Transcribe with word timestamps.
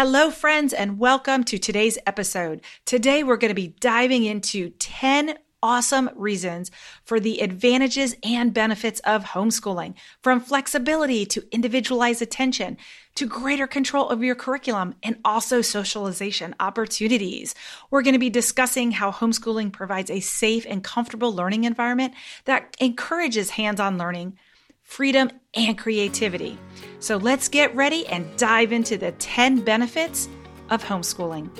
Hello, 0.00 0.30
friends, 0.30 0.72
and 0.72 1.00
welcome 1.00 1.42
to 1.42 1.58
today's 1.58 1.98
episode. 2.06 2.60
Today, 2.84 3.24
we're 3.24 3.36
going 3.36 3.48
to 3.48 3.52
be 3.52 3.74
diving 3.80 4.22
into 4.22 4.70
10 4.70 5.36
awesome 5.60 6.08
reasons 6.14 6.70
for 7.02 7.18
the 7.18 7.40
advantages 7.40 8.14
and 8.22 8.54
benefits 8.54 9.00
of 9.00 9.24
homeschooling, 9.24 9.94
from 10.22 10.38
flexibility 10.38 11.26
to 11.26 11.42
individualized 11.50 12.22
attention 12.22 12.76
to 13.16 13.26
greater 13.26 13.66
control 13.66 14.08
of 14.08 14.22
your 14.22 14.36
curriculum 14.36 14.94
and 15.02 15.18
also 15.24 15.62
socialization 15.62 16.54
opportunities. 16.60 17.56
We're 17.90 18.02
going 18.02 18.12
to 18.12 18.20
be 18.20 18.30
discussing 18.30 18.92
how 18.92 19.10
homeschooling 19.10 19.72
provides 19.72 20.12
a 20.12 20.20
safe 20.20 20.64
and 20.68 20.84
comfortable 20.84 21.34
learning 21.34 21.64
environment 21.64 22.14
that 22.44 22.76
encourages 22.78 23.50
hands 23.50 23.80
on 23.80 23.98
learning, 23.98 24.38
freedom, 24.88 25.30
and 25.52 25.76
creativity. 25.76 26.58
So 26.98 27.18
let's 27.18 27.48
get 27.48 27.76
ready 27.76 28.06
and 28.06 28.26
dive 28.38 28.72
into 28.72 28.96
the 28.96 29.12
10 29.12 29.60
benefits 29.60 30.28
of 30.70 30.82
homeschooling. 30.82 31.50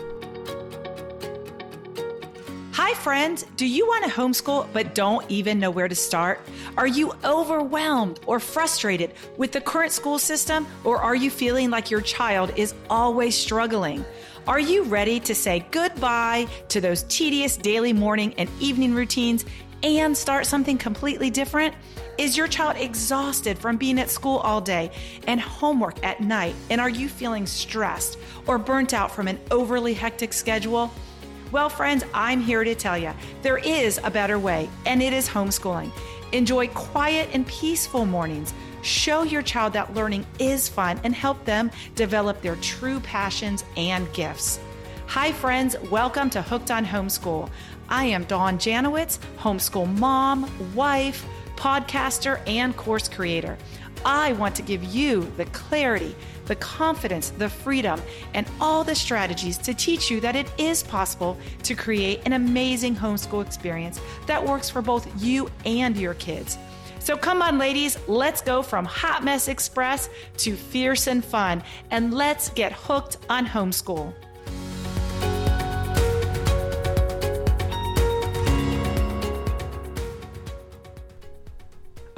Hi, 2.72 2.94
friends. 2.94 3.44
Do 3.56 3.66
you 3.66 3.86
want 3.86 4.04
to 4.04 4.10
homeschool 4.10 4.66
but 4.72 4.94
don't 4.94 5.30
even 5.30 5.60
know 5.60 5.70
where 5.70 5.88
to 5.88 5.94
start? 5.94 6.40
Are 6.78 6.86
you 6.86 7.12
overwhelmed 7.22 8.18
or 8.24 8.40
frustrated 8.40 9.12
with 9.36 9.52
the 9.52 9.60
current 9.60 9.92
school 9.92 10.18
system, 10.18 10.66
or 10.82 10.96
are 10.96 11.14
you 11.14 11.30
feeling 11.30 11.68
like 11.68 11.90
your 11.90 12.00
child 12.00 12.50
is 12.56 12.72
always 12.88 13.36
struggling? 13.36 14.06
Are 14.46 14.58
you 14.58 14.84
ready 14.84 15.20
to 15.20 15.34
say 15.34 15.66
goodbye 15.70 16.46
to 16.68 16.80
those 16.80 17.02
tedious 17.04 17.58
daily 17.58 17.92
morning 17.92 18.32
and 18.38 18.48
evening 18.58 18.94
routines 18.94 19.44
and 19.82 20.16
start 20.16 20.46
something 20.46 20.78
completely 20.78 21.30
different? 21.30 21.74
Is 22.18 22.36
your 22.36 22.48
child 22.48 22.76
exhausted 22.76 23.58
from 23.58 23.76
being 23.76 24.00
at 24.00 24.10
school 24.10 24.38
all 24.38 24.60
day 24.60 24.90
and 25.26 25.40
homework 25.40 26.04
at 26.04 26.20
night? 26.20 26.54
And 26.70 26.80
are 26.80 26.88
you 26.88 27.08
feeling 27.08 27.46
stressed 27.46 28.18
or 28.46 28.58
burnt 28.58 28.92
out 28.92 29.12
from 29.12 29.28
an 29.28 29.38
overly 29.50 29.94
hectic 29.94 30.32
schedule? 30.32 30.90
Well, 31.52 31.68
friends, 31.68 32.04
I'm 32.12 32.40
here 32.40 32.64
to 32.64 32.74
tell 32.74 32.98
you 32.98 33.12
there 33.42 33.58
is 33.58 34.00
a 34.02 34.10
better 34.10 34.38
way, 34.38 34.68
and 34.84 35.02
it 35.02 35.12
is 35.12 35.28
homeschooling. 35.28 35.92
Enjoy 36.32 36.68
quiet 36.68 37.30
and 37.32 37.46
peaceful 37.46 38.04
mornings. 38.04 38.52
Show 38.82 39.22
your 39.22 39.42
child 39.42 39.72
that 39.72 39.94
learning 39.94 40.26
is 40.38 40.68
fun 40.68 41.00
and 41.04 41.14
help 41.14 41.44
them 41.44 41.70
develop 41.94 42.42
their 42.42 42.56
true 42.56 43.00
passions 43.00 43.64
and 43.76 44.12
gifts. 44.12 44.60
Hi, 45.06 45.32
friends. 45.32 45.74
Welcome 45.90 46.28
to 46.30 46.42
Hooked 46.42 46.70
on 46.70 46.84
Homeschool. 46.84 47.48
I 47.88 48.04
am 48.04 48.24
Dawn 48.24 48.58
Janowitz, 48.58 49.18
homeschool 49.38 49.98
mom, 49.98 50.50
wife, 50.74 51.24
podcaster, 51.56 52.40
and 52.46 52.76
course 52.76 53.08
creator. 53.08 53.56
I 54.04 54.32
want 54.34 54.54
to 54.56 54.62
give 54.62 54.84
you 54.84 55.30
the 55.36 55.46
clarity 55.46 56.14
the 56.48 56.56
confidence, 56.56 57.30
the 57.30 57.48
freedom, 57.48 58.00
and 58.34 58.50
all 58.60 58.82
the 58.82 58.94
strategies 58.94 59.58
to 59.58 59.74
teach 59.74 60.10
you 60.10 60.18
that 60.20 60.34
it 60.34 60.50
is 60.58 60.82
possible 60.82 61.36
to 61.62 61.74
create 61.74 62.20
an 62.24 62.32
amazing 62.32 62.96
homeschool 62.96 63.44
experience 63.44 64.00
that 64.26 64.44
works 64.44 64.68
for 64.68 64.82
both 64.82 65.06
you 65.22 65.50
and 65.66 65.96
your 65.96 66.14
kids. 66.14 66.58
So 67.00 67.16
come 67.16 67.42
on, 67.42 67.58
ladies, 67.58 67.98
let's 68.08 68.40
go 68.40 68.62
from 68.62 68.84
Hot 68.86 69.24
Mess 69.24 69.48
Express 69.48 70.08
to 70.38 70.56
fierce 70.56 71.06
and 71.06 71.24
fun, 71.24 71.62
and 71.90 72.12
let's 72.12 72.48
get 72.50 72.72
hooked 72.72 73.18
on 73.30 73.46
homeschool. 73.46 74.12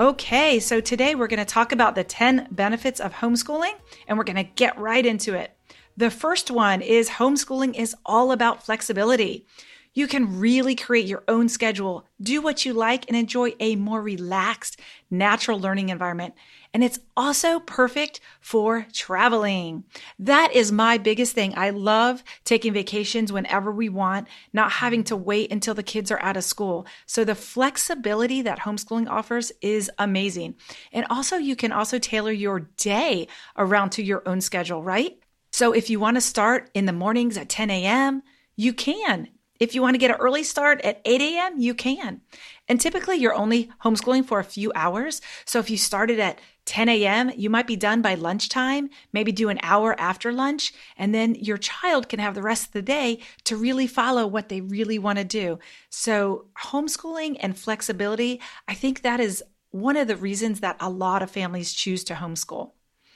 Okay, 0.01 0.61
so 0.61 0.81
today 0.81 1.15
we're 1.15 1.27
going 1.27 1.45
to 1.45 1.45
talk 1.45 1.73
about 1.73 1.95
the 1.95 2.03
10 2.03 2.49
benefits 2.51 3.01
of 3.01 3.13
homeschooling 3.13 3.75
and 4.09 4.17
we're 4.17 4.25
going 4.25 4.37
to 4.37 4.51
get 4.55 4.79
right 4.79 5.05
into 5.05 5.35
it. 5.35 5.55
The 5.95 6.11
first 6.11 6.51
one 6.51 6.81
is 6.81 7.11
homeschooling 7.11 7.79
is 7.79 7.95
all 8.07 8.33
about 8.33 8.65
flexibility. 8.65 9.45
You 9.93 10.07
can 10.07 10.39
really 10.39 10.77
create 10.77 11.07
your 11.07 11.25
own 11.27 11.49
schedule, 11.49 12.07
do 12.21 12.41
what 12.41 12.65
you 12.65 12.73
like, 12.73 13.07
and 13.09 13.17
enjoy 13.17 13.55
a 13.59 13.75
more 13.75 14.01
relaxed, 14.01 14.79
natural 15.11 15.59
learning 15.59 15.89
environment. 15.89 16.35
And 16.73 16.85
it's 16.85 17.01
also 17.17 17.59
perfect 17.59 18.21
for 18.41 18.87
traveling. 18.93 19.83
That 20.21 20.53
is 20.55 20.71
my 20.71 20.97
biggest 20.99 21.35
thing. 21.35 21.55
I 21.57 21.71
love 21.71 22.23
taking 22.45 22.73
vacations 22.73 23.33
whenever 23.33 23.73
we 23.73 23.89
want, 23.89 24.29
not 24.53 24.71
having 24.71 25.03
to 25.05 25.17
wait 25.17 25.51
until 25.51 25.75
the 25.75 25.83
kids 25.83 26.13
are 26.13 26.23
out 26.23 26.37
of 26.37 26.45
school. 26.45 26.87
So 27.07 27.25
the 27.25 27.35
flexibility 27.35 28.43
that 28.43 28.61
homeschooling 28.61 29.11
offers 29.11 29.51
is 29.61 29.91
amazing. 29.99 30.55
And 30.93 31.05
also, 31.11 31.37
you 31.37 31.57
can 31.57 31.73
also 31.73 31.99
tailor 31.99 32.31
your 32.31 32.61
day 32.61 33.27
around 33.57 33.91
to 33.91 34.05
your 34.05 34.23
own 34.25 34.41
schedule, 34.41 34.85
right? 34.85 35.19
So 35.51 35.73
if 35.73 35.91
you 35.91 35.99
want 35.99 36.17
to 36.17 36.21
start 36.21 36.71
in 36.75 36.87
the 36.87 36.93
mornings 36.93 37.37
at 37.37 37.49
10 37.49 37.71
a.m., 37.71 38.23
you 38.55 38.73
can. 38.73 39.29
If 39.61 39.75
you 39.75 39.83
want 39.83 39.93
to 39.95 39.99
get 39.99 40.11
an 40.11 40.17
early 40.17 40.43
start 40.43 40.81
at 40.81 41.03
8 41.05 41.21
a.m., 41.21 41.61
you 41.61 41.75
can. 41.75 42.23
And 42.67 42.81
typically 42.81 43.19
you're 43.19 43.35
only 43.35 43.71
homeschooling 43.85 44.25
for 44.25 44.41
a 44.41 44.45
few 44.45 44.73
hours. 44.75 45.21
So 45.45 45.59
if 45.59 45.69
you 45.69 45.77
started 45.77 46.19
at 46.19 46.39
10 46.65 46.89
a.m., 46.89 47.31
you 47.37 47.51
might 47.51 47.67
be 47.67 47.77
done 47.77 48.01
by 48.01 48.15
lunchtime, 48.15 48.89
maybe 49.13 49.33
do 49.33 49.51
an 49.51 49.61
hour 49.63 49.99
after 50.01 50.33
lunch, 50.33 50.73
and 50.97 51.15
then 51.15 51.35
your 51.35 51.59
child 51.59 52.09
can 52.09 52.21
have 52.21 52.35
the 52.35 52.43
rest 52.43 52.69
of 52.69 52.73
the 52.73 52.81
day 52.81 53.19
to 53.45 53.57
really 53.57 53.87
follow 53.87 54.27
what 54.27 54.49
they 54.49 54.63
really 54.63 54.99
want 54.99 55.19
to 55.19 55.25
do. 55.25 55.59
So 55.91 56.47
homeschooling 56.65 57.37
and 57.41 57.59
flexibility, 57.59 58.41
I 58.67 58.75
think 58.75 59.03
that 59.03 59.21
is 59.21 59.45
one 59.73 59.97
of 59.97 60.09
the 60.09 60.17
reasons 60.17 60.61
that 60.61 60.77
a 60.81 60.89
lot 60.89 61.23
of 61.23 61.31
families 61.31 61.75
choose 61.75 62.03
to 62.05 62.15
homeschool. 62.15 62.73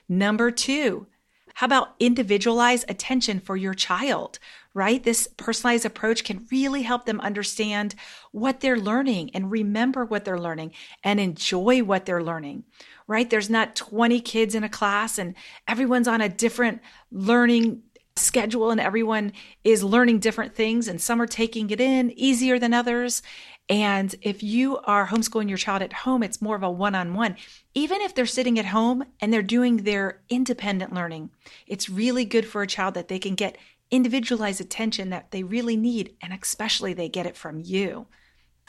Number 0.07 0.51
two, 0.51 1.07
how 1.55 1.65
about 1.65 1.95
individualized 1.99 2.85
attention 2.89 3.39
for 3.39 3.55
your 3.55 3.73
child, 3.73 4.39
right? 4.75 5.03
This 5.03 5.27
personalized 5.37 5.85
approach 5.85 6.25
can 6.25 6.45
really 6.51 6.83
help 6.83 7.05
them 7.05 7.21
understand 7.21 7.95
what 8.33 8.59
they're 8.59 8.77
learning 8.77 9.31
and 9.33 9.49
remember 9.49 10.03
what 10.03 10.25
they're 10.25 10.37
learning 10.37 10.73
and 11.01 11.17
enjoy 11.19 11.81
what 11.81 12.05
they're 12.05 12.21
learning, 12.21 12.65
right? 13.07 13.29
There's 13.29 13.49
not 13.49 13.77
20 13.77 14.19
kids 14.19 14.53
in 14.53 14.65
a 14.65 14.69
class 14.69 15.17
and 15.17 15.33
everyone's 15.65 16.09
on 16.09 16.19
a 16.19 16.27
different 16.27 16.81
learning 17.09 17.83
schedule 18.17 18.69
and 18.69 18.81
everyone 18.81 19.31
is 19.63 19.81
learning 19.81 20.19
different 20.19 20.55
things 20.55 20.89
and 20.89 21.01
some 21.01 21.21
are 21.21 21.27
taking 21.27 21.69
it 21.69 21.79
in 21.79 22.11
easier 22.11 22.59
than 22.59 22.73
others. 22.73 23.21
And 23.69 24.13
if 24.21 24.43
you 24.43 24.77
are 24.79 25.07
homeschooling 25.07 25.49
your 25.49 25.57
child 25.57 25.81
at 25.81 25.93
home, 25.93 26.21
it's 26.21 26.41
more 26.41 26.55
of 26.55 26.63
a 26.63 26.69
one 26.69 26.95
on 26.95 27.13
one. 27.13 27.37
Even 27.73 28.01
if 28.01 28.13
they're 28.13 28.25
sitting 28.25 28.59
at 28.59 28.65
home 28.65 29.05
and 29.21 29.33
they're 29.33 29.41
doing 29.41 29.77
their 29.77 30.21
independent 30.29 30.93
learning, 30.93 31.31
it's 31.65 31.89
really 31.89 32.25
good 32.25 32.45
for 32.45 32.61
a 32.61 32.67
child 32.67 32.93
that 32.93 33.07
they 33.07 33.19
can 33.19 33.35
get 33.35 33.57
individualized 33.91 34.61
attention 34.61 35.09
that 35.09 35.31
they 35.31 35.43
really 35.43 35.77
need, 35.77 36.15
and 36.21 36.33
especially 36.33 36.93
they 36.93 37.09
get 37.09 37.25
it 37.25 37.37
from 37.37 37.59
you. 37.59 38.07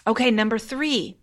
Okay, 0.07 0.31
number 0.31 0.59
three, 0.59 1.19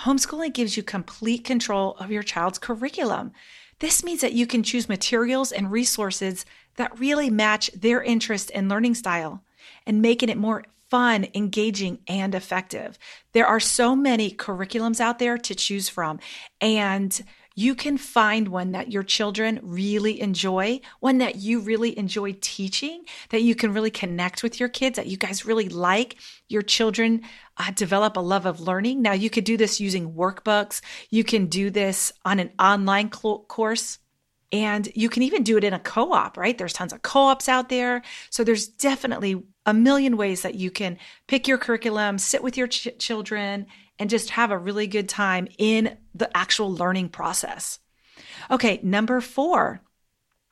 homeschooling 0.00 0.52
gives 0.52 0.76
you 0.76 0.82
complete 0.82 1.44
control 1.44 1.96
of 1.98 2.10
your 2.10 2.22
child's 2.22 2.58
curriculum. 2.58 3.32
This 3.80 4.04
means 4.04 4.20
that 4.20 4.34
you 4.34 4.46
can 4.46 4.62
choose 4.62 4.88
materials 4.88 5.52
and 5.52 5.72
resources 5.72 6.44
that 6.76 6.98
really 6.98 7.30
match 7.30 7.70
their 7.72 8.02
interest 8.02 8.50
and 8.54 8.68
learning 8.68 8.94
style 8.94 9.42
and 9.86 10.02
making 10.02 10.28
it 10.28 10.38
more 10.38 10.64
fun, 10.90 11.28
engaging, 11.34 12.00
and 12.08 12.34
effective. 12.34 12.98
There 13.32 13.46
are 13.46 13.60
so 13.60 13.94
many 13.94 14.30
curriculums 14.30 15.00
out 15.00 15.18
there 15.18 15.38
to 15.38 15.54
choose 15.54 15.88
from. 15.88 16.18
And 16.60 17.18
you 17.56 17.74
can 17.74 17.98
find 17.98 18.48
one 18.48 18.72
that 18.72 18.92
your 18.92 19.02
children 19.02 19.60
really 19.62 20.20
enjoy, 20.20 20.80
one 21.00 21.18
that 21.18 21.36
you 21.36 21.60
really 21.60 21.96
enjoy 21.98 22.36
teaching, 22.40 23.04
that 23.30 23.42
you 23.42 23.54
can 23.54 23.74
really 23.74 23.90
connect 23.90 24.42
with 24.42 24.58
your 24.58 24.68
kids, 24.68 24.96
that 24.96 25.08
you 25.08 25.16
guys 25.16 25.44
really 25.44 25.68
like. 25.68 26.16
Your 26.48 26.62
children 26.62 27.22
uh, 27.56 27.70
develop 27.72 28.16
a 28.16 28.20
love 28.20 28.46
of 28.46 28.60
learning. 28.60 29.02
Now, 29.02 29.12
you 29.12 29.30
could 29.30 29.44
do 29.44 29.56
this 29.56 29.80
using 29.80 30.12
workbooks, 30.12 30.80
you 31.10 31.24
can 31.24 31.46
do 31.46 31.70
this 31.70 32.12
on 32.24 32.38
an 32.38 32.50
online 32.58 33.12
cl- 33.12 33.40
course. 33.40 33.98
And 34.52 34.88
you 34.96 35.08
can 35.08 35.22
even 35.22 35.44
do 35.44 35.56
it 35.58 35.62
in 35.64 35.74
a 35.74 35.78
co 35.78 36.12
op, 36.12 36.36
right? 36.36 36.58
There's 36.58 36.72
tons 36.72 36.92
of 36.92 37.02
co 37.02 37.20
ops 37.20 37.48
out 37.48 37.68
there. 37.68 38.02
So 38.30 38.42
there's 38.42 38.66
definitely 38.66 39.44
a 39.66 39.74
million 39.74 40.16
ways 40.16 40.42
that 40.42 40.54
you 40.54 40.70
can 40.70 40.98
pick 41.26 41.46
your 41.46 41.58
curriculum, 41.58 42.18
sit 42.18 42.42
with 42.42 42.56
your 42.56 42.66
ch- 42.66 42.88
children, 42.98 43.66
and 43.98 44.10
just 44.10 44.30
have 44.30 44.50
a 44.50 44.58
really 44.58 44.86
good 44.86 45.08
time 45.08 45.46
in 45.58 45.96
the 46.14 46.34
actual 46.36 46.72
learning 46.72 47.08
process. 47.08 47.78
Okay, 48.50 48.80
number 48.82 49.20
four. 49.20 49.80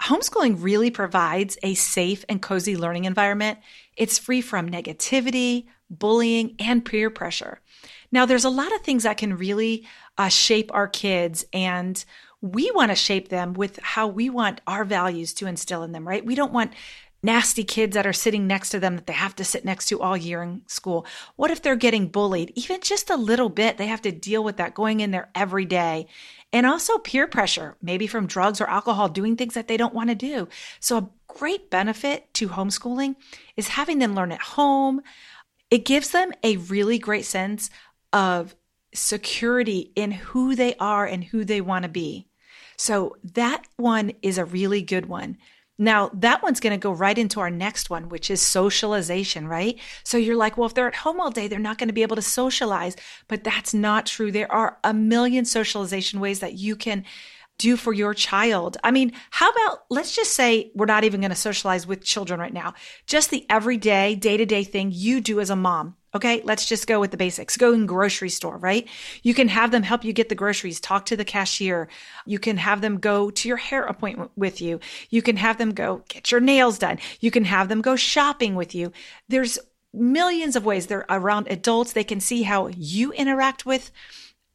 Homeschooling 0.02 0.62
really 0.62 0.90
provides 0.90 1.58
a 1.62 1.74
safe 1.74 2.24
and 2.28 2.40
cozy 2.40 2.76
learning 2.76 3.04
environment. 3.04 3.58
It's 3.96 4.18
free 4.18 4.40
from 4.40 4.70
negativity, 4.70 5.66
bullying, 5.90 6.54
and 6.60 6.84
peer 6.84 7.10
pressure. 7.10 7.60
Now, 8.12 8.24
there's 8.24 8.44
a 8.44 8.50
lot 8.50 8.72
of 8.74 8.82
things 8.82 9.02
that 9.02 9.16
can 9.16 9.36
really 9.36 9.86
uh, 10.16 10.28
shape 10.28 10.70
our 10.72 10.86
kids, 10.86 11.44
and 11.52 12.02
we 12.40 12.70
want 12.70 12.90
to 12.92 12.94
shape 12.94 13.28
them 13.28 13.54
with 13.54 13.78
how 13.82 14.06
we 14.06 14.30
want 14.30 14.60
our 14.66 14.84
values 14.84 15.34
to 15.34 15.46
instill 15.46 15.82
in 15.82 15.92
them, 15.92 16.06
right? 16.06 16.24
We 16.24 16.36
don't 16.36 16.52
want 16.52 16.72
nasty 17.22 17.64
kids 17.64 17.94
that 17.94 18.06
are 18.06 18.12
sitting 18.12 18.46
next 18.46 18.70
to 18.70 18.80
them 18.80 18.96
that 18.96 19.06
they 19.06 19.12
have 19.12 19.34
to 19.36 19.44
sit 19.44 19.64
next 19.64 19.86
to 19.86 20.00
all 20.00 20.16
year 20.16 20.42
in 20.42 20.62
school? 20.66 21.06
What 21.36 21.50
if 21.50 21.62
they're 21.62 21.76
getting 21.76 22.08
bullied? 22.08 22.52
Even 22.54 22.80
just 22.80 23.10
a 23.10 23.16
little 23.16 23.48
bit, 23.48 23.76
they 23.76 23.86
have 23.86 24.02
to 24.02 24.12
deal 24.12 24.44
with 24.44 24.56
that 24.58 24.74
going 24.74 25.00
in 25.00 25.10
there 25.10 25.30
every 25.34 25.64
day. 25.64 26.06
And 26.52 26.64
also 26.64 26.98
peer 26.98 27.26
pressure, 27.26 27.76
maybe 27.82 28.06
from 28.06 28.26
drugs 28.26 28.60
or 28.60 28.68
alcohol, 28.68 29.08
doing 29.08 29.36
things 29.36 29.54
that 29.54 29.68
they 29.68 29.76
don't 29.76 29.94
want 29.94 30.08
to 30.08 30.14
do. 30.14 30.48
So, 30.80 30.96
a 30.96 31.10
great 31.26 31.70
benefit 31.70 32.32
to 32.34 32.48
homeschooling 32.48 33.16
is 33.56 33.68
having 33.68 33.98
them 33.98 34.14
learn 34.14 34.32
at 34.32 34.40
home. 34.40 35.02
It 35.70 35.84
gives 35.84 36.10
them 36.10 36.32
a 36.42 36.56
really 36.56 36.98
great 36.98 37.26
sense 37.26 37.68
of 38.14 38.54
security 38.94 39.92
in 39.94 40.10
who 40.10 40.54
they 40.54 40.74
are 40.76 41.04
and 41.04 41.22
who 41.22 41.44
they 41.44 41.60
want 41.60 41.82
to 41.82 41.90
be. 41.90 42.28
So, 42.78 43.16
that 43.34 43.66
one 43.76 44.12
is 44.22 44.38
a 44.38 44.44
really 44.46 44.80
good 44.80 45.06
one. 45.06 45.36
Now, 45.78 46.10
that 46.14 46.42
one's 46.42 46.58
going 46.58 46.72
to 46.72 46.82
go 46.82 46.90
right 46.90 47.16
into 47.16 47.38
our 47.38 47.50
next 47.50 47.88
one, 47.88 48.08
which 48.08 48.30
is 48.30 48.42
socialization, 48.42 49.46
right? 49.46 49.78
So 50.02 50.18
you're 50.18 50.36
like, 50.36 50.58
well, 50.58 50.66
if 50.66 50.74
they're 50.74 50.88
at 50.88 50.96
home 50.96 51.20
all 51.20 51.30
day, 51.30 51.46
they're 51.46 51.60
not 51.60 51.78
going 51.78 51.88
to 51.88 51.94
be 51.94 52.02
able 52.02 52.16
to 52.16 52.22
socialize. 52.22 52.96
But 53.28 53.44
that's 53.44 53.72
not 53.72 54.06
true. 54.06 54.32
There 54.32 54.50
are 54.50 54.78
a 54.82 54.92
million 54.92 55.44
socialization 55.44 56.18
ways 56.18 56.40
that 56.40 56.54
you 56.54 56.74
can 56.74 57.04
do 57.58 57.76
for 57.76 57.92
your 57.92 58.14
child. 58.14 58.76
I 58.82 58.90
mean, 58.90 59.12
how 59.30 59.50
about 59.50 59.80
let's 59.90 60.14
just 60.14 60.32
say 60.32 60.70
we're 60.74 60.86
not 60.86 61.04
even 61.04 61.20
going 61.20 61.30
to 61.30 61.36
socialize 61.36 61.86
with 61.86 62.04
children 62.04 62.40
right 62.40 62.52
now. 62.52 62.74
Just 63.06 63.30
the 63.30 63.46
everyday, 63.50 64.14
day 64.14 64.36
to 64.36 64.46
day 64.46 64.64
thing 64.64 64.90
you 64.92 65.20
do 65.20 65.40
as 65.40 65.50
a 65.50 65.56
mom. 65.56 65.96
Okay, 66.14 66.40
let's 66.44 66.64
just 66.64 66.86
go 66.86 67.00
with 67.00 67.10
the 67.10 67.18
basics. 67.18 67.56
Go 67.58 67.72
in 67.74 67.84
grocery 67.84 68.30
store, 68.30 68.56
right? 68.56 68.88
You 69.22 69.34
can 69.34 69.48
have 69.48 69.70
them 69.70 69.82
help 69.82 70.04
you 70.04 70.12
get 70.14 70.30
the 70.30 70.34
groceries, 70.34 70.80
talk 70.80 71.04
to 71.06 71.16
the 71.16 71.24
cashier. 71.24 71.88
You 72.24 72.38
can 72.38 72.56
have 72.56 72.80
them 72.80 72.98
go 72.98 73.30
to 73.30 73.48
your 73.48 73.58
hair 73.58 73.82
appointment 73.82 74.30
with 74.34 74.62
you. 74.62 74.80
You 75.10 75.20
can 75.20 75.36
have 75.36 75.58
them 75.58 75.74
go 75.74 76.02
get 76.08 76.30
your 76.30 76.40
nails 76.40 76.78
done. 76.78 76.98
You 77.20 77.30
can 77.30 77.44
have 77.44 77.68
them 77.68 77.82
go 77.82 77.94
shopping 77.94 78.54
with 78.54 78.74
you. 78.74 78.92
There's 79.28 79.58
millions 79.92 80.56
of 80.56 80.64
ways 80.64 80.86
they're 80.86 81.06
around 81.10 81.48
adults. 81.48 81.92
They 81.92 82.04
can 82.04 82.20
see 82.20 82.42
how 82.42 82.68
you 82.68 83.12
interact 83.12 83.66
with 83.66 83.90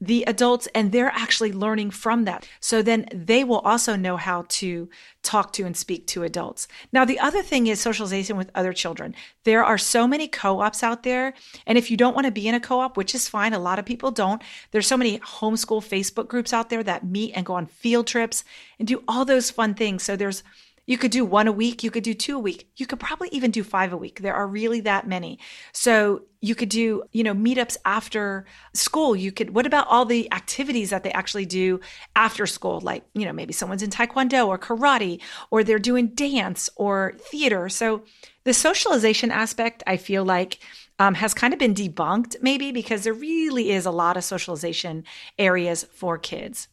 the 0.05 0.23
adults 0.27 0.67
and 0.75 0.91
they're 0.91 1.11
actually 1.13 1.53
learning 1.53 1.91
from 1.91 2.25
that. 2.25 2.47
So 2.59 2.81
then 2.81 3.05
they 3.13 3.43
will 3.43 3.59
also 3.59 3.95
know 3.95 4.17
how 4.17 4.45
to 4.49 4.89
talk 5.21 5.53
to 5.53 5.65
and 5.65 5.77
speak 5.77 6.05
to 6.07 6.23
adults. 6.23 6.67
Now, 6.91 7.05
the 7.05 7.19
other 7.19 7.41
thing 7.41 7.67
is 7.67 7.79
socialization 7.79 8.35
with 8.35 8.51
other 8.53 8.73
children. 8.73 9.15
There 9.45 9.63
are 9.63 9.77
so 9.77 10.05
many 10.05 10.27
co 10.27 10.59
ops 10.59 10.83
out 10.83 11.03
there. 11.03 11.33
And 11.65 11.77
if 11.77 11.89
you 11.89 11.95
don't 11.95 12.15
want 12.15 12.25
to 12.25 12.31
be 12.31 12.47
in 12.47 12.55
a 12.55 12.59
co 12.59 12.79
op, 12.79 12.97
which 12.97 13.15
is 13.15 13.29
fine, 13.29 13.53
a 13.53 13.59
lot 13.59 13.79
of 13.79 13.85
people 13.85 14.11
don't, 14.11 14.41
there's 14.71 14.87
so 14.87 14.97
many 14.97 15.19
homeschool 15.19 15.81
Facebook 15.81 16.27
groups 16.27 16.51
out 16.51 16.69
there 16.69 16.83
that 16.83 17.05
meet 17.05 17.33
and 17.33 17.45
go 17.45 17.53
on 17.53 17.65
field 17.65 18.07
trips 18.07 18.43
and 18.79 18.87
do 18.87 19.03
all 19.07 19.23
those 19.23 19.51
fun 19.51 19.73
things. 19.73 20.03
So 20.03 20.17
there's 20.17 20.43
you 20.85 20.97
could 20.97 21.11
do 21.11 21.23
one 21.23 21.47
a 21.47 21.51
week. 21.51 21.83
You 21.83 21.91
could 21.91 22.03
do 22.03 22.13
two 22.13 22.35
a 22.35 22.39
week. 22.39 22.69
You 22.75 22.85
could 22.85 22.99
probably 22.99 23.29
even 23.31 23.51
do 23.51 23.63
five 23.63 23.93
a 23.93 23.97
week. 23.97 24.21
There 24.21 24.33
are 24.33 24.47
really 24.47 24.81
that 24.81 25.07
many. 25.07 25.39
So 25.71 26.23
you 26.41 26.55
could 26.55 26.69
do, 26.69 27.03
you 27.13 27.23
know, 27.23 27.33
meetups 27.33 27.77
after 27.85 28.45
school. 28.73 29.15
You 29.15 29.31
could, 29.31 29.55
what 29.55 29.65
about 29.65 29.87
all 29.87 30.03
the 30.03 30.31
activities 30.33 30.89
that 30.89 31.03
they 31.03 31.11
actually 31.11 31.45
do 31.45 31.79
after 32.15 32.45
school? 32.45 32.81
Like, 32.81 33.05
you 33.13 33.25
know, 33.25 33.31
maybe 33.31 33.53
someone's 33.53 33.83
in 33.83 33.91
Taekwondo 33.91 34.47
or 34.47 34.57
karate, 34.57 35.21
or 35.51 35.63
they're 35.63 35.79
doing 35.79 36.09
dance 36.09 36.69
or 36.75 37.15
theater. 37.17 37.69
So 37.69 38.03
the 38.43 38.53
socialization 38.53 39.31
aspect, 39.31 39.83
I 39.87 39.95
feel 39.95 40.25
like, 40.25 40.59
um, 40.99 41.15
has 41.15 41.33
kind 41.33 41.53
of 41.53 41.59
been 41.59 41.73
debunked 41.73 42.35
maybe 42.41 42.71
because 42.71 43.03
there 43.03 43.13
really 43.13 43.71
is 43.71 43.85
a 43.85 43.91
lot 43.91 44.17
of 44.17 44.23
socialization 44.23 45.05
areas 45.39 45.85
for 45.93 46.17
kids. 46.17 46.67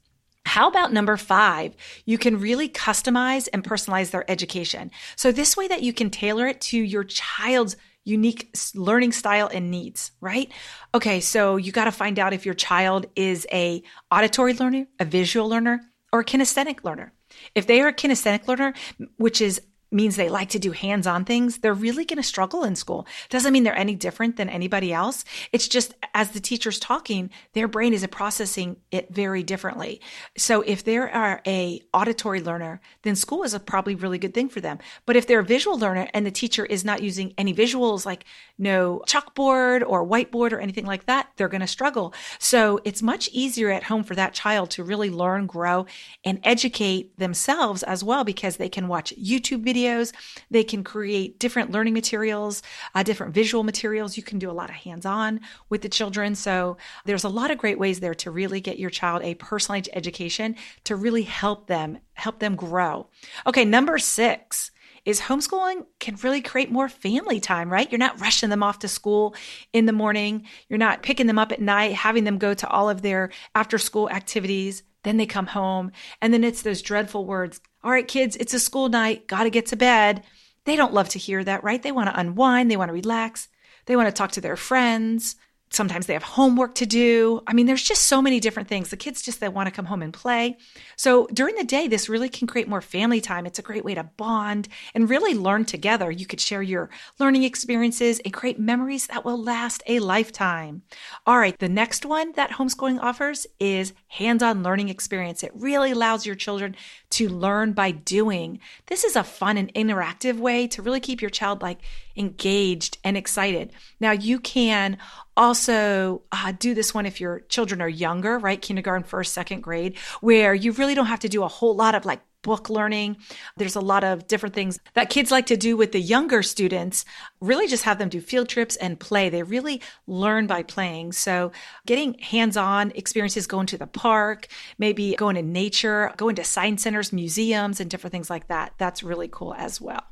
How 0.47 0.69
about 0.69 0.93
number 0.93 1.17
five? 1.17 1.77
You 2.05 2.19
can 2.19 2.41
really 2.41 2.69
customize 2.69 3.49
and 3.53 3.63
personalize 3.63 4.11
their 4.11 4.29
education. 4.31 4.91
So 5.17 5.33
this 5.33 5.57
way 5.57 5.69
that 5.69 5.83
you 5.83 5.93
can 5.93 6.11
tailor 6.11 6.47
it 6.47 6.61
to 6.63 6.79
your 6.79 7.05
child's 7.05 7.77
unique 8.05 8.57
learning 8.75 9.13
style 9.13 9.51
and 9.53 9.71
needs, 9.71 10.13
right? 10.21 10.51
Okay, 10.95 11.21
so 11.21 11.57
you 11.57 11.73
got 11.73 11.85
to 11.85 11.93
find 11.93 12.19
out 12.19 12.33
if 12.33 12.47
your 12.47 12.55
child 12.55 13.07
is 13.15 13.47
a 13.53 13.83
auditory 14.11 14.55
learner, 14.55 14.87
a 14.99 15.05
visual 15.05 15.49
learner, 15.49 15.81
or 16.13 16.21
a 16.21 16.25
kinesthetic 16.25 16.83
learner. 16.85 17.13
If 17.55 17.67
they 17.67 17.81
are 17.81 17.89
a 17.89 17.95
kinesthetic 17.95 18.49
learner, 18.49 18.75
which 19.17 19.41
is 19.41 19.61
means 19.91 20.17
they 20.17 20.29
like 20.29 20.51
to 20.51 20.59
do 20.59 20.73
hands 20.73 21.07
on 21.07 21.25
things, 21.25 21.59
they're 21.59 21.75
really 21.75 22.05
going 22.05 22.17
to 22.17 22.23
struggle 22.23 22.65
in 22.65 22.77
school. 22.77 23.07
Doesn't 23.29 23.53
mean 23.53 23.65
they're 23.65 23.77
any 23.77 23.95
different 23.95 24.37
than 24.37 24.49
anybody 24.49 24.93
else. 24.93 25.25
It's 25.53 25.69
just 25.69 25.95
as 26.15 26.31
the 26.31 26.41
teacher's 26.41 26.79
talking, 26.79 27.31
their 27.55 27.69
brain 27.69 27.93
is 27.93 28.07
processing 28.07 28.77
it 28.91 29.13
very 29.13 29.43
differently. 29.43 30.01
So 30.37 30.63
if 30.63 30.85
they 30.85 30.97
are 30.99 31.41
a 31.47 31.81
auditory 31.93 32.41
learner, 32.41 32.81
then 33.03 33.17
school 33.17 33.43
is 33.43 33.55
a 33.55 33.61
probably 33.61 33.95
really 33.95 34.19
good 34.19 34.35
thing 34.35 34.49
for 34.49 34.61
them. 34.61 34.79
But 35.07 35.17
if 35.17 35.27
they're 35.27 35.41
a 35.41 35.45
visual 35.45 35.79
learner 35.79 36.09
and 36.15 36.25
the 36.25 36.31
teacher 36.31 36.65
is 36.65 36.85
not 36.85 37.03
using 37.03 37.35
any 37.37 37.55
visuals 37.55 38.07
like 38.07 38.25
no 38.59 39.03
chalkboard 39.07 39.83
or 39.87 40.07
whiteboard 40.07 40.53
or 40.53 40.61
anything 40.61 40.87
like 40.87 41.07
that, 41.07 41.31
they're 41.37 41.49
going 41.49 41.61
to 41.61 41.67
struggle. 41.67 42.15
So 42.39 42.81
it's 42.85 43.03
much 43.03 43.29
easier 43.33 43.71
at 43.71 43.85
home 43.85 44.05
for 44.05 44.15
that 44.15 44.35
child 44.35 44.71
to 44.71 44.85
really 44.85 45.11
learn, 45.11 45.47
grow, 45.47 45.87
and 46.25 46.41
educate 46.45 47.17
themselves 47.19 47.83
as 47.83 48.05
well 48.05 48.25
because 48.25 48.57
they 48.57 48.69
can 48.69 48.89
watch 48.89 49.15
YouTube 49.17 49.65
videos 49.65 49.80
videos. 49.81 50.13
They 50.51 50.65
can 50.65 50.85
create 50.85 51.39
different 51.39 51.71
learning 51.71 51.95
materials, 51.95 52.63
uh, 52.95 53.03
different 53.03 53.35
visual 53.35 53.63
materials. 53.65 54.17
You 54.17 54.23
can 54.23 54.39
do 54.39 54.51
a 54.51 54.53
lot 54.53 54.71
of 54.71 54.77
hands 54.77 55.07
on 55.07 55.41
with 55.69 55.83
the 55.83 55.89
children. 55.89 56.35
So 56.35 56.77
there's 57.05 57.25
a 57.25 57.29
lot 57.29 57.51
of 57.51 57.59
great 57.59 57.79
ways 57.79 58.01
there 58.01 58.15
to 58.15 58.31
really 58.31 58.61
get 58.61 58.79
your 58.79 58.91
child 58.91 59.23
a 59.23 59.35
personalized 59.35 59.89
education 59.93 60.57
to 60.85 60.97
really 60.97 61.23
help 61.23 61.67
them, 61.67 61.99
help 62.15 62.39
them 62.39 62.57
grow. 62.57 63.09
Okay, 63.47 63.65
number 63.65 63.99
six 63.99 64.71
is 65.07 65.21
homeschooling 65.21 65.87
can 65.99 66.15
really 66.23 66.43
create 66.43 66.71
more 66.71 66.89
family 66.89 67.41
time, 67.41 67.73
right? 67.73 67.91
You're 67.91 67.99
not 67.99 68.21
rushing 68.21 68.51
them 68.51 68.63
off 68.63 68.81
to 68.81 68.89
school 68.89 69.35
in 69.73 69.87
the 69.87 69.93
morning. 69.93 70.47
You're 70.69 70.79
not 70.79 71.03
picking 71.03 71.27
them 71.27 71.39
up 71.39 71.53
at 71.53 71.61
night, 71.61 71.95
having 71.95 72.25
them 72.25 72.37
go 72.37 72.53
to 72.53 72.69
all 72.69 72.91
of 72.91 73.01
their 73.01 73.31
after 73.55 73.79
school 73.79 74.11
activities. 74.11 74.83
Then 75.03 75.17
they 75.17 75.27
come 75.27 75.49
home 75.49 75.93
and 76.21 76.33
then 76.33 76.45
it's 76.45 76.63
those 76.63 76.83
dreadful 76.83 77.25
words. 77.25 77.61
All 77.83 77.91
right, 77.91 78.07
kids, 78.07 78.37
it's 78.37 78.55
a 78.55 78.61
school 78.61 78.89
night. 78.89 79.27
Got 79.27 79.45
to 79.45 79.51
get 79.51 79.67
to 79.67 79.77
bed. 79.77 80.23
They 80.65 80.77
don't 80.77 80.93
love 80.93 81.09
to 81.11 81.19
hear 81.19 81.43
that, 81.45 81.65
right? 81.65 81.83
They 81.83 81.93
want 81.93 82.09
to 82.11 82.19
unwind. 82.19 82.71
They 82.71 82.77
want 82.77 82.91
to 82.91 82.95
relax. 82.95 83.49
They 83.87 83.97
want 83.97 84.09
to 84.09 84.13
talk 84.13 84.33
to 84.33 84.41
their 84.41 84.57
friends. 84.57 85.37
Sometimes 85.73 86.07
they 86.07 86.15
have 86.15 86.25
homework 86.25 86.75
to 86.77 86.87
do. 86.87 87.43
I 87.47 87.53
mean, 87.53 87.67
there's 87.67 87.83
just 87.83 88.03
so 88.03 88.21
many 88.21 88.41
different 88.41 88.69
things. 88.69 88.91
The 88.91 88.97
kids 88.97 89.23
just 89.23 89.39
they 89.39 89.49
want 89.49 89.69
to 89.69 89.71
come 89.71 89.85
home 89.85 90.03
and 90.03 90.13
play. 90.13 90.57
So 90.97 91.29
during 91.33 91.55
the 91.55 91.65
day, 91.65 91.87
this 91.87 92.09
really 92.09 92.29
can 92.29 92.49
create 92.49 92.67
more 92.69 92.81
family 92.81 93.21
time. 93.21 93.47
It's 93.47 93.61
a 93.61 93.63
great 93.63 93.85
way 93.85 93.95
to 93.95 94.03
bond 94.03 94.69
and 94.95 95.09
really 95.09 95.35
learn 95.35 95.65
together. 95.65 96.11
You 96.11 96.27
could 96.27 96.41
share 96.41 96.61
your 96.63 96.91
learning 97.21 97.45
experiences 97.45 98.21
and 98.25 98.35
create 98.35 98.59
memories 98.59 99.07
that 99.07 99.25
will 99.25 99.41
last 99.41 99.83
a 99.87 100.01
lifetime. 100.01 100.83
All 101.25 101.39
right, 101.39 101.57
the 101.59 101.69
next 101.69 102.05
one 102.05 102.33
that 102.33 102.51
homeschooling 102.51 103.01
offers 103.01 103.47
is 103.61 103.93
hands-on 104.09 104.65
learning 104.65 104.89
experience. 104.89 105.45
It 105.45 105.53
really 105.55 105.93
allows 105.93 106.27
your 106.27 106.35
children 106.35 106.75
to 107.11 107.29
learn 107.29 107.73
by 107.73 107.91
doing. 107.91 108.61
This 108.87 109.05
is 109.05 109.17
a 109.17 109.25
fun 109.25 109.57
and 109.57 109.73
interactive 109.75 110.39
way 110.39 110.67
to 110.69 110.83
really 110.83 111.01
keep 111.01 111.21
your 111.21 111.31
child 111.31 111.61
like 111.61 111.81
engaged 112.17 112.99
and 113.05 113.17
excited. 113.17 113.73
Now 113.99 114.13
you 114.13 114.39
can 114.39 114.99
also 115.37 116.23
uh, 116.33 116.53
do 116.59 116.75
this 116.75 116.95
one 116.95 117.07
if 117.07 117.21
your 117.21 117.41
children 117.41 117.81
are 117.81 117.89
younger, 117.89 118.39
right? 118.39 118.61
Kindergarten, 118.61 119.05
first, 119.05 119.35
second 119.35 119.63
grade, 119.63 119.97
where 120.21 120.55
you 120.55 120.73
really 120.73 120.95
don't 120.95 121.07
have 121.07 121.21
to 121.21 121.29
do 121.29 121.43
a 121.43 121.49
whole 121.49 121.75
lot 121.75 121.95
of 121.95 122.05
like 122.05 122.21
book 122.43 122.71
learning. 122.71 123.17
There's 123.57 123.77
a 123.77 123.81
lot 123.81 124.05
of 124.05 124.27
different 124.27 124.55
things 124.55 124.79
that 124.95 125.11
kids 125.11 125.31
like 125.31 125.47
to 125.47 125.57
do 125.57 125.77
with 125.77 125.93
the 125.93 126.01
younger 126.01 126.43
students. 126.43 127.05
Really 127.41 127.67
just 127.67 127.85
have 127.85 127.99
them 127.99 128.09
do 128.09 128.21
field 128.21 128.49
trips 128.49 128.77
and 128.77 128.99
play. 128.99 129.29
They 129.29 129.43
really 129.43 129.83
learn 130.07 130.47
by 130.47 130.63
playing. 130.63 131.13
So 131.13 131.53
getting 131.87 132.15
hands-on 132.15 132.93
experiences, 132.95 133.47
going 133.47 133.67
to 133.67 133.79
the 133.79 133.87
park, 133.87 134.49
maybe 134.79 135.15
going 135.17 135.37
to 135.37 135.43
nature, 135.43 136.13
going 136.17 136.37
to 136.37 136.45
science 136.45 136.83
centers, 136.83 137.13
museums, 137.13 137.81
and 137.81 137.91
different 137.91 138.13
things 138.13 138.31
like 138.31 138.49
that. 138.49 138.75
That's 138.79 139.03
really 139.03 139.29
cool 139.29 139.55
as 139.55 139.81
well. 139.81 140.03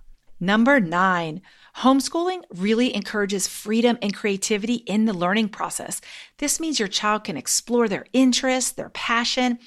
Number 0.40 0.78
nine, 0.78 1.42
homeschooling 1.78 2.44
really 2.54 2.94
encourages 2.94 3.48
freedom 3.48 3.98
and 4.00 4.14
creativity 4.14 4.74
in 4.74 5.04
the 5.04 5.12
learning 5.12 5.48
process. 5.48 6.00
This 6.36 6.60
means 6.60 6.78
your 6.78 6.86
child 6.86 7.24
can 7.24 7.36
explore 7.36 7.88
their 7.88 8.06
interests, 8.12 8.70
their 8.70 8.90
passion, 8.90 9.58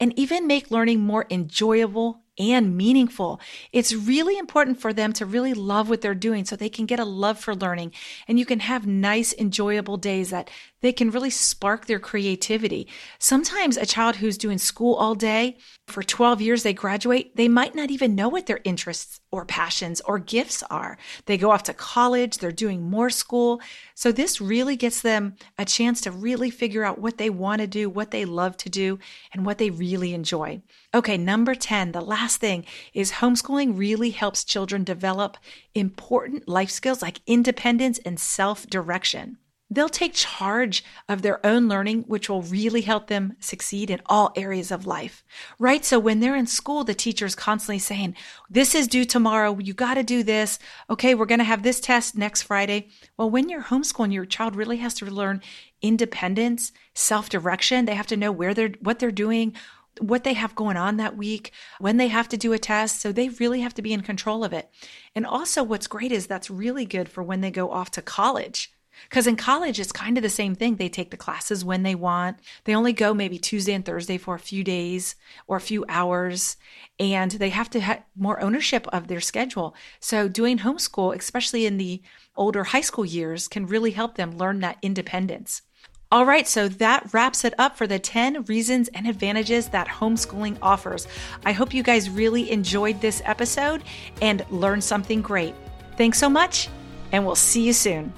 and 0.00 0.16
even 0.18 0.46
make 0.46 0.70
learning 0.70 1.00
more 1.00 1.26
enjoyable 1.30 2.22
and 2.38 2.76
meaningful. 2.76 3.40
It's 3.72 3.94
really 3.94 4.38
important 4.38 4.80
for 4.80 4.92
them 4.92 5.12
to 5.14 5.26
really 5.26 5.54
love 5.54 5.88
what 5.88 6.00
they're 6.00 6.14
doing 6.14 6.44
so 6.44 6.56
they 6.56 6.68
can 6.68 6.86
get 6.86 7.00
a 7.00 7.04
love 7.04 7.38
for 7.38 7.54
learning 7.54 7.92
and 8.26 8.38
you 8.38 8.46
can 8.46 8.60
have 8.60 8.86
nice, 8.86 9.34
enjoyable 9.34 9.96
days 9.96 10.30
that 10.30 10.50
they 10.80 10.92
can 10.92 11.10
really 11.10 11.30
spark 11.30 11.86
their 11.86 11.98
creativity. 11.98 12.86
Sometimes 13.18 13.76
a 13.76 13.86
child 13.86 14.16
who's 14.16 14.38
doing 14.38 14.58
school 14.58 14.94
all 14.94 15.14
day, 15.14 15.58
for 15.88 16.02
12 16.02 16.40
years 16.40 16.62
they 16.62 16.72
graduate, 16.72 17.34
they 17.34 17.48
might 17.48 17.74
not 17.74 17.90
even 17.90 18.14
know 18.14 18.28
what 18.28 18.46
their 18.46 18.60
interests 18.62 19.20
or 19.32 19.44
passions 19.44 20.00
or 20.02 20.18
gifts 20.18 20.62
are. 20.70 20.98
They 21.26 21.36
go 21.36 21.50
off 21.50 21.64
to 21.64 21.74
college, 21.74 22.38
they're 22.38 22.52
doing 22.52 22.88
more 22.88 23.10
school. 23.10 23.60
So 23.94 24.12
this 24.12 24.40
really 24.40 24.76
gets 24.76 25.00
them 25.00 25.36
a 25.58 25.64
chance 25.64 26.00
to 26.02 26.12
really 26.12 26.50
figure 26.50 26.84
out 26.84 27.00
what 27.00 27.18
they 27.18 27.30
want 27.30 27.60
to 27.60 27.66
do, 27.66 27.90
what 27.90 28.10
they 28.10 28.24
love 28.24 28.56
to 28.58 28.68
do, 28.68 28.98
and 29.32 29.44
what 29.44 29.58
they 29.58 29.70
really 29.70 30.14
enjoy. 30.14 30.62
Okay, 30.94 31.16
number 31.16 31.54
10, 31.54 31.92
the 31.92 32.00
last 32.00 32.27
thing 32.36 32.64
is 32.94 33.12
homeschooling 33.12 33.78
really 33.78 34.10
helps 34.10 34.44
children 34.44 34.84
develop 34.84 35.36
important 35.74 36.48
life 36.48 36.70
skills 36.70 37.02
like 37.02 37.20
independence 37.26 37.98
and 38.04 38.20
self 38.20 38.66
direction. 38.66 39.38
They'll 39.70 39.90
take 39.90 40.14
charge 40.14 40.82
of 41.10 41.20
their 41.20 41.44
own 41.44 41.68
learning, 41.68 42.04
which 42.04 42.30
will 42.30 42.40
really 42.40 42.80
help 42.80 43.08
them 43.08 43.34
succeed 43.38 43.90
in 43.90 44.00
all 44.06 44.32
areas 44.34 44.70
of 44.70 44.86
life, 44.86 45.22
right? 45.58 45.84
So 45.84 45.98
when 45.98 46.20
they're 46.20 46.36
in 46.36 46.46
school, 46.46 46.84
the 46.84 46.94
teacher's 46.94 47.34
constantly 47.34 47.78
saying, 47.78 48.14
this 48.48 48.74
is 48.74 48.88
due 48.88 49.04
tomorrow. 49.04 49.58
You 49.58 49.74
got 49.74 49.94
to 49.94 50.02
do 50.02 50.22
this. 50.22 50.58
Okay. 50.88 51.14
We're 51.14 51.26
going 51.26 51.38
to 51.40 51.44
have 51.44 51.62
this 51.62 51.80
test 51.80 52.16
next 52.16 52.42
Friday. 52.42 52.88
Well, 53.18 53.28
when 53.28 53.50
you're 53.50 53.64
homeschooling, 53.64 54.12
your 54.12 54.24
child 54.24 54.56
really 54.56 54.78
has 54.78 54.94
to 54.94 55.04
learn 55.04 55.42
independence, 55.82 56.72
self 56.94 57.28
direction. 57.28 57.84
They 57.84 57.94
have 57.94 58.06
to 58.06 58.16
know 58.16 58.32
where 58.32 58.54
they're, 58.54 58.72
what 58.80 58.98
they're 58.98 59.10
doing, 59.10 59.54
what 60.00 60.24
they 60.24 60.34
have 60.34 60.54
going 60.54 60.76
on 60.76 60.96
that 60.96 61.16
week, 61.16 61.52
when 61.78 61.96
they 61.96 62.08
have 62.08 62.28
to 62.28 62.36
do 62.36 62.52
a 62.52 62.58
test. 62.58 63.00
So 63.00 63.12
they 63.12 63.28
really 63.28 63.60
have 63.60 63.74
to 63.74 63.82
be 63.82 63.92
in 63.92 64.02
control 64.02 64.44
of 64.44 64.52
it. 64.52 64.70
And 65.14 65.26
also 65.26 65.62
what's 65.62 65.86
great 65.86 66.12
is 66.12 66.26
that's 66.26 66.50
really 66.50 66.84
good 66.84 67.08
for 67.08 67.22
when 67.22 67.40
they 67.40 67.50
go 67.50 67.70
off 67.70 67.90
to 67.92 68.02
college 68.02 68.72
because 69.08 69.26
in 69.26 69.36
college, 69.36 69.78
it's 69.80 69.92
kind 69.92 70.16
of 70.16 70.22
the 70.22 70.28
same 70.28 70.54
thing. 70.54 70.76
They 70.76 70.88
take 70.88 71.10
the 71.10 71.16
classes 71.16 71.64
when 71.64 71.82
they 71.82 71.94
want. 71.94 72.38
They 72.64 72.74
only 72.74 72.92
go 72.92 73.14
maybe 73.14 73.38
Tuesday 73.38 73.72
and 73.72 73.84
Thursday 73.84 74.18
for 74.18 74.34
a 74.34 74.40
few 74.40 74.64
days 74.64 75.14
or 75.46 75.56
a 75.56 75.62
few 75.62 75.84
hours, 75.88 76.56
and 76.98 77.30
they 77.32 77.50
have 77.50 77.70
to 77.70 77.80
have 77.80 78.02
more 78.16 78.40
ownership 78.40 78.86
of 78.88 79.08
their 79.08 79.20
schedule. 79.20 79.74
So, 80.00 80.28
doing 80.28 80.58
homeschool, 80.58 81.16
especially 81.16 81.66
in 81.66 81.78
the 81.78 82.02
older 82.36 82.64
high 82.64 82.80
school 82.80 83.04
years, 83.04 83.48
can 83.48 83.66
really 83.66 83.92
help 83.92 84.16
them 84.16 84.36
learn 84.36 84.60
that 84.60 84.78
independence. 84.82 85.62
All 86.10 86.24
right, 86.24 86.48
so 86.48 86.68
that 86.68 87.12
wraps 87.12 87.44
it 87.44 87.52
up 87.58 87.76
for 87.76 87.86
the 87.86 87.98
10 87.98 88.44
reasons 88.44 88.88
and 88.94 89.06
advantages 89.06 89.68
that 89.68 89.86
homeschooling 89.86 90.56
offers. 90.62 91.06
I 91.44 91.52
hope 91.52 91.74
you 91.74 91.82
guys 91.82 92.08
really 92.08 92.50
enjoyed 92.50 93.02
this 93.02 93.20
episode 93.26 93.82
and 94.22 94.42
learned 94.50 94.82
something 94.82 95.20
great. 95.20 95.54
Thanks 95.98 96.18
so 96.18 96.30
much, 96.30 96.70
and 97.12 97.26
we'll 97.26 97.34
see 97.34 97.62
you 97.62 97.74
soon. 97.74 98.14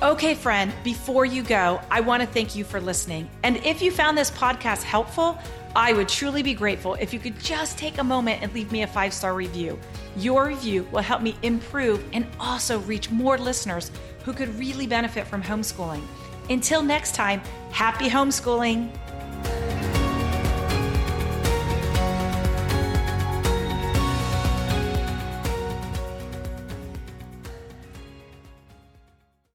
Okay, 0.00 0.34
friend, 0.34 0.72
before 0.82 1.26
you 1.26 1.42
go, 1.42 1.82
I 1.90 2.00
want 2.00 2.22
to 2.22 2.26
thank 2.26 2.56
you 2.56 2.64
for 2.64 2.80
listening. 2.80 3.28
And 3.42 3.58
if 3.58 3.82
you 3.82 3.90
found 3.90 4.16
this 4.16 4.30
podcast 4.30 4.84
helpful, 4.84 5.38
I 5.76 5.92
would 5.92 6.08
truly 6.08 6.42
be 6.42 6.54
grateful 6.54 6.94
if 6.94 7.12
you 7.12 7.20
could 7.20 7.38
just 7.38 7.76
take 7.76 7.98
a 7.98 8.02
moment 8.02 8.42
and 8.42 8.50
leave 8.54 8.72
me 8.72 8.82
a 8.82 8.86
five 8.86 9.12
star 9.12 9.34
review. 9.34 9.78
Your 10.16 10.46
review 10.46 10.88
will 10.90 11.02
help 11.02 11.20
me 11.20 11.36
improve 11.42 12.02
and 12.14 12.26
also 12.40 12.78
reach 12.80 13.10
more 13.10 13.36
listeners 13.36 13.90
who 14.24 14.32
could 14.32 14.48
really 14.58 14.86
benefit 14.86 15.26
from 15.26 15.42
homeschooling. 15.42 16.00
Until 16.48 16.80
next 16.80 17.14
time, 17.14 17.42
happy 17.72 18.08
homeschooling. 18.08 18.90